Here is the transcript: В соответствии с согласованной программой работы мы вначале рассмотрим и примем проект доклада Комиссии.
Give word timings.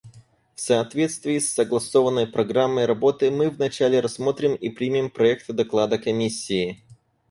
В 0.55 0.61
соответствии 0.61 1.37
с 1.37 1.53
согласованной 1.53 2.25
программой 2.25 2.87
работы 2.87 3.29
мы 3.29 3.51
вначале 3.51 3.99
рассмотрим 3.99 4.55
и 4.55 4.69
примем 4.71 5.11
проект 5.11 5.51
доклада 5.51 5.99
Комиссии. 5.99 6.81